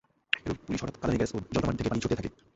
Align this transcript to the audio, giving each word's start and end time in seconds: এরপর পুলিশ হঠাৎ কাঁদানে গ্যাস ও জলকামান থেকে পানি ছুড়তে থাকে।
এরপর 0.33 0.61
পুলিশ 0.61 0.79
হঠাৎ 0.81 0.95
কাঁদানে 0.95 1.19
গ্যাস 1.19 1.31
ও 1.31 1.47
জলকামান 1.47 1.75
থেকে 1.77 1.89
পানি 1.89 2.01
ছুড়তে 2.01 2.17
থাকে। 2.17 2.29